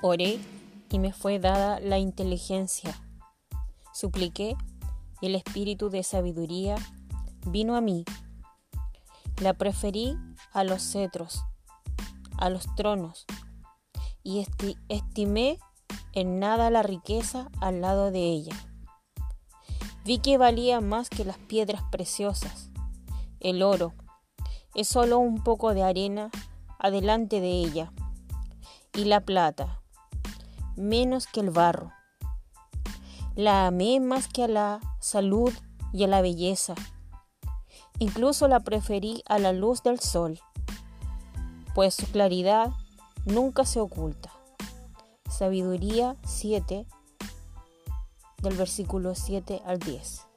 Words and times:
Oré 0.00 0.38
y 0.90 1.00
me 1.00 1.12
fue 1.12 1.40
dada 1.40 1.80
la 1.80 1.98
inteligencia. 1.98 2.94
Supliqué 3.92 4.56
y 5.20 5.26
el 5.26 5.34
espíritu 5.34 5.90
de 5.90 6.04
sabiduría 6.04 6.76
vino 7.44 7.74
a 7.74 7.80
mí. 7.80 8.04
La 9.40 9.54
preferí 9.54 10.16
a 10.52 10.62
los 10.62 10.82
cetros, 10.82 11.42
a 12.36 12.48
los 12.48 12.72
tronos, 12.76 13.26
y 14.22 14.46
estimé 14.88 15.58
en 16.12 16.38
nada 16.38 16.70
la 16.70 16.84
riqueza 16.84 17.48
al 17.60 17.80
lado 17.80 18.12
de 18.12 18.20
ella. 18.20 18.54
Vi 20.04 20.20
que 20.20 20.38
valía 20.38 20.80
más 20.80 21.10
que 21.10 21.24
las 21.24 21.38
piedras 21.38 21.82
preciosas. 21.90 22.70
El 23.40 23.64
oro 23.64 23.94
es 24.76 24.86
solo 24.86 25.18
un 25.18 25.42
poco 25.42 25.74
de 25.74 25.82
arena 25.82 26.30
adelante 26.78 27.40
de 27.40 27.50
ella, 27.50 27.92
y 28.94 29.04
la 29.04 29.20
plata 29.20 29.82
menos 30.78 31.26
que 31.26 31.40
el 31.40 31.50
barro. 31.50 31.92
La 33.34 33.66
amé 33.66 34.00
más 34.00 34.28
que 34.28 34.44
a 34.44 34.48
la 34.48 34.80
salud 35.00 35.52
y 35.92 36.04
a 36.04 36.08
la 36.08 36.22
belleza. 36.22 36.74
Incluso 37.98 38.48
la 38.48 38.60
preferí 38.60 39.22
a 39.26 39.38
la 39.38 39.52
luz 39.52 39.82
del 39.82 40.00
sol, 40.00 40.40
pues 41.74 41.94
su 41.94 42.06
claridad 42.06 42.70
nunca 43.26 43.64
se 43.64 43.80
oculta. 43.80 44.32
Sabiduría 45.28 46.16
7 46.24 46.86
del 48.42 48.56
versículo 48.56 49.14
7 49.14 49.62
al 49.66 49.78
10. 49.78 50.27